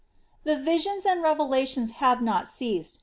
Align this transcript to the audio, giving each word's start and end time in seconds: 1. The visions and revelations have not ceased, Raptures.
1. 0.45 0.55
The 0.55 0.63
visions 0.63 1.05
and 1.05 1.21
revelations 1.21 1.91
have 2.01 2.23
not 2.23 2.47
ceased, 2.47 2.93
Raptures. 2.95 2.99